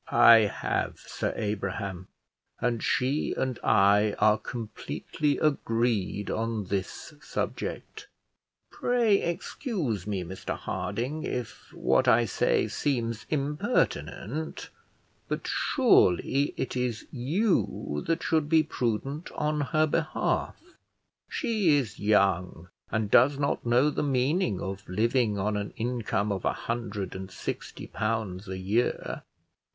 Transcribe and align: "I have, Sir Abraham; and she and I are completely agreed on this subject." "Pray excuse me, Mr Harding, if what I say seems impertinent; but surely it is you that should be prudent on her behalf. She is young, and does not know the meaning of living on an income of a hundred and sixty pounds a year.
"I 0.09 0.51
have, 0.61 0.97
Sir 0.97 1.31
Abraham; 1.35 2.07
and 2.59 2.81
she 2.81 3.35
and 3.37 3.59
I 3.63 4.15
are 4.17 4.39
completely 4.39 5.37
agreed 5.37 6.31
on 6.31 6.65
this 6.65 7.13
subject." 7.21 8.07
"Pray 8.71 9.21
excuse 9.21 10.07
me, 10.07 10.23
Mr 10.23 10.57
Harding, 10.57 11.21
if 11.21 11.71
what 11.71 12.07
I 12.07 12.25
say 12.25 12.67
seems 12.67 13.27
impertinent; 13.29 14.71
but 15.27 15.45
surely 15.45 16.55
it 16.57 16.75
is 16.75 17.05
you 17.11 18.03
that 18.07 18.23
should 18.23 18.49
be 18.49 18.63
prudent 18.63 19.31
on 19.33 19.61
her 19.61 19.85
behalf. 19.85 20.59
She 21.29 21.75
is 21.77 21.99
young, 21.99 22.69
and 22.89 23.11
does 23.11 23.37
not 23.37 23.67
know 23.67 23.91
the 23.91 24.01
meaning 24.01 24.61
of 24.61 24.89
living 24.89 25.37
on 25.37 25.55
an 25.55 25.75
income 25.77 26.31
of 26.31 26.43
a 26.43 26.53
hundred 26.53 27.13
and 27.13 27.29
sixty 27.29 27.85
pounds 27.85 28.47
a 28.47 28.57
year. 28.57 29.21